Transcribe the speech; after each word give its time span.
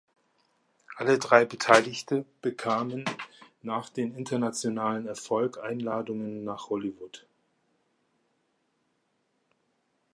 Alle 0.97 1.19
drei 1.19 1.45
Beteiligte 1.45 2.25
bekamen 2.41 3.05
nach 3.61 3.87
dem 3.89 4.15
internationalen 4.17 5.05
Erfolg 5.05 5.59
Einladungen 5.59 6.43
nach 6.43 6.71
Hollywood. 6.71 7.27